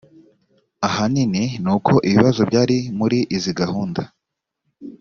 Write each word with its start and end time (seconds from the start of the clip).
ahanini 0.87 1.43
n 1.63 1.65
uko 1.75 1.93
ibibazo 2.09 2.41
byari 2.49 2.77
muri 2.97 3.19
izi 3.35 3.51
gahunda 3.59 4.01